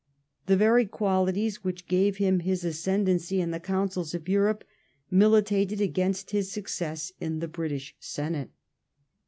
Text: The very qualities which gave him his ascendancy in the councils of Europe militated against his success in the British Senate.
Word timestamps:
The 0.47 0.57
very 0.57 0.87
qualities 0.87 1.63
which 1.63 1.87
gave 1.87 2.17
him 2.17 2.39
his 2.39 2.65
ascendancy 2.65 3.39
in 3.39 3.51
the 3.51 3.59
councils 3.59 4.15
of 4.15 4.27
Europe 4.27 4.63
militated 5.11 5.79
against 5.79 6.31
his 6.31 6.51
success 6.51 7.11
in 7.21 7.37
the 7.37 7.47
British 7.47 7.95
Senate. 7.99 8.49